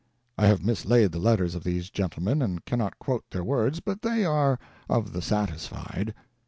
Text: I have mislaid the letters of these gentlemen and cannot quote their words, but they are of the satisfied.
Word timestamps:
I 0.35 0.47
have 0.47 0.65
mislaid 0.65 1.11
the 1.11 1.19
letters 1.19 1.53
of 1.53 1.63
these 1.63 1.91
gentlemen 1.91 2.41
and 2.41 2.65
cannot 2.65 2.97
quote 2.97 3.25
their 3.29 3.43
words, 3.43 3.79
but 3.81 4.01
they 4.01 4.25
are 4.25 4.57
of 4.89 5.13
the 5.13 5.21
satisfied. 5.21 6.15